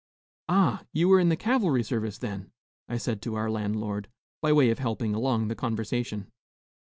[0.49, 0.81] "Ah!
[0.93, 2.49] you were in the cavalry service, then?"
[2.89, 4.07] I said to our landlord,
[4.41, 6.31] by way of helping along the conversation.